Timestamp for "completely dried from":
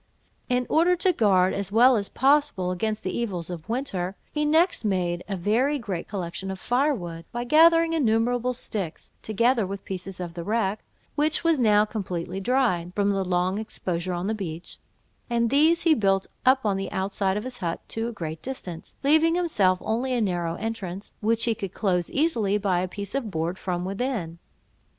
11.85-13.13